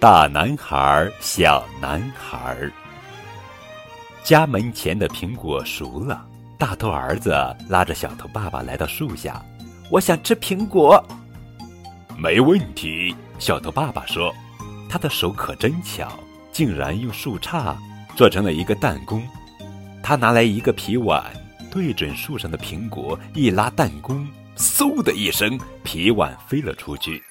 [0.00, 2.56] 大男孩，小男孩。
[4.24, 6.26] 家门前的苹果熟了，
[6.58, 7.30] 大头儿子
[7.68, 9.40] 拉着小头爸爸来到树下，
[9.92, 11.00] 我想吃苹果。
[12.18, 14.34] 没问题，小头爸爸说，
[14.90, 16.12] 他的手可真巧，
[16.50, 17.76] 竟然用树杈
[18.16, 19.22] 做成了一个弹弓。
[20.02, 21.24] 他拿来一个皮碗，
[21.70, 24.26] 对准树上的苹果一拉弹弓，
[24.56, 27.22] 嗖的一声，皮碗飞了出去。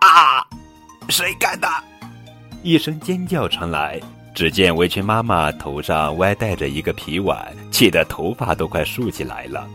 [0.00, 0.44] 啊！
[1.08, 1.68] 谁干的？
[2.62, 4.00] 一声尖叫传来，
[4.34, 9.68] 只见围裙妈妈头上歪戴着一个皮碗，气得头发都快竖起来了。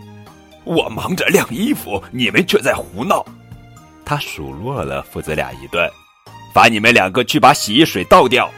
[0.65, 3.25] 我忙着晾衣服，你们却在胡闹。
[4.03, 5.89] 他数落了父子俩一顿，
[6.53, 8.49] 罚你们两个去把洗衣水倒掉。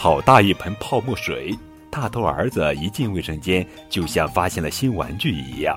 [0.00, 1.58] 好大一盆泡沫水！
[1.90, 5.76] 大头儿子一进卫生间，就像发现了新玩具一样。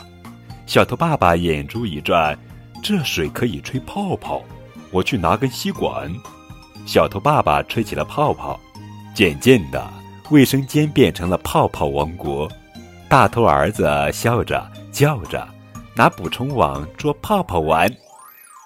[0.67, 2.37] 小头爸爸眼珠一转，
[2.83, 4.43] 这水可以吹泡泡。
[4.91, 6.07] 我去拿根吸管，
[6.85, 8.59] 小头爸爸吹起了泡泡，
[9.15, 9.91] 渐渐的，
[10.29, 12.47] 卫生间变成了泡泡王国。
[13.09, 15.47] 大头儿子笑着叫着，
[15.95, 17.91] 拿捕虫网捉泡泡玩，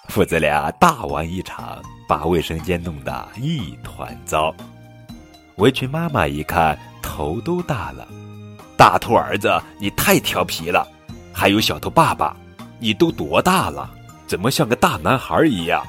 [0.09, 4.53] 父子俩大玩一场，把卫生间弄得一团糟。
[5.57, 8.07] 围裙妈妈一看，头都大了。
[8.77, 10.85] 大头儿子，你太调皮了！
[11.33, 12.35] 还有小头爸爸，
[12.79, 13.89] 你都多大了？
[14.27, 15.85] 怎么像个大男孩一样？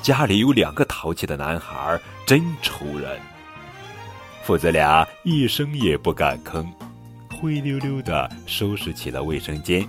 [0.00, 3.18] 家里有两个淘气的男孩，真愁人。
[4.44, 6.64] 父子俩一声也不敢吭，
[7.40, 9.88] 灰溜溜的收拾起了卫生间。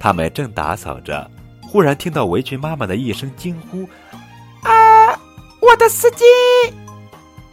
[0.00, 1.30] 他们正打扫着，
[1.62, 3.88] 忽然听到围裙妈妈的一声惊呼
[4.66, 5.12] ：“啊，
[5.60, 6.22] 我的丝巾！”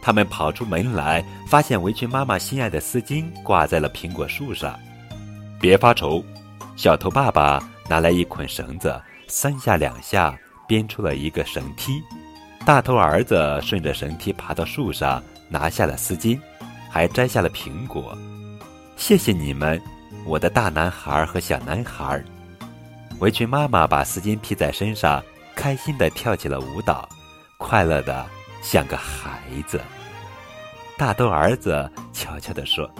[0.04, 4.78] 他们跑出门来，发现围裙妈妈心爱的丝巾挂在了苹果树上。
[5.58, 6.22] 别发愁，
[6.76, 10.38] 小头爸爸拿来一捆绳子，三下两下。
[10.66, 12.02] 编出了一个绳梯，
[12.64, 16.40] 大头儿子顺着绳梯爬到树上，拿下了丝巾，
[16.90, 18.16] 还摘下了苹果。
[18.96, 19.78] 谢谢你们，
[20.24, 22.24] 我的大男孩和小男孩。
[23.20, 25.22] 围裙妈妈把丝巾披在身上，
[25.54, 27.06] 开心地跳起了舞蹈，
[27.58, 28.24] 快乐的
[28.64, 29.38] 像个孩
[29.68, 29.80] 子。
[30.96, 32.90] 大头儿子悄悄地说：“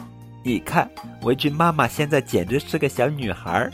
[0.44, 0.88] 你看，
[1.22, 3.70] 围裙妈妈现在简直是个小女孩。”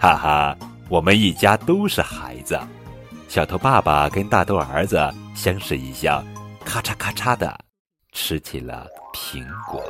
[0.00, 0.56] 哈哈，
[0.88, 2.58] 我们一家都是孩子。
[3.28, 4.98] 小头爸爸跟大头儿子
[5.34, 6.24] 相视一笑，
[6.64, 7.58] 咔嚓咔嚓的
[8.12, 9.82] 吃起了苹果。